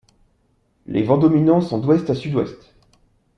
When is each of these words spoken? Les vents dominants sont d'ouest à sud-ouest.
Les 0.87 1.03
vents 1.03 1.19
dominants 1.19 1.61
sont 1.61 1.77
d'ouest 1.77 2.09
à 2.09 2.15
sud-ouest. 2.15 2.73